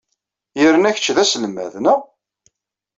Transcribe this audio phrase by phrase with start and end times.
[0.61, 1.99] Yernu kečč d aselmad, naɣ?